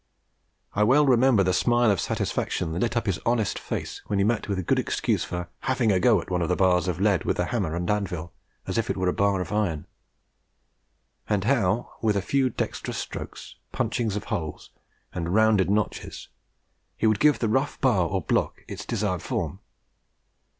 I 0.73 0.83
well 0.83 1.05
remember 1.05 1.43
the 1.43 1.53
smile 1.53 1.91
of 1.91 2.01
satisfaction 2.01 2.71
that 2.71 2.79
lit 2.79 2.97
up 2.97 3.05
his 3.05 3.19
honest 3.23 3.59
face 3.59 4.01
when 4.07 4.17
he 4.17 4.25
met 4.25 4.47
with 4.49 4.57
a 4.57 4.63
good 4.63 4.79
excuse 4.79 5.23
for 5.23 5.47
'having 5.59 5.91
a 5.91 5.99
go 5.99 6.19
at' 6.19 6.31
one 6.31 6.41
of 6.41 6.49
the 6.49 6.55
bars 6.55 6.87
of 6.87 6.99
lead 6.99 7.23
with 7.23 7.37
hammer 7.37 7.75
and 7.75 7.87
anvil 7.87 8.33
as 8.65 8.79
if 8.79 8.89
it 8.89 8.97
were 8.97 9.09
a 9.09 9.13
bar 9.13 9.41
of 9.41 9.51
iron; 9.51 9.85
and 11.29 11.43
how, 11.43 11.91
with 12.01 12.15
a 12.17 12.21
few 12.23 12.49
dexterous 12.49 12.97
strokes, 12.97 13.57
punchings 13.71 14.15
of 14.15 14.23
holes, 14.23 14.71
and 15.13 15.35
rounded 15.35 15.69
notches, 15.69 16.29
he 16.97 17.05
would 17.05 17.19
give 17.19 17.37
the 17.37 17.47
rough 17.47 17.79
bar 17.79 18.07
or 18.07 18.23
block 18.23 18.63
its 18.67 18.85
desired 18.87 19.21
form. 19.21 19.59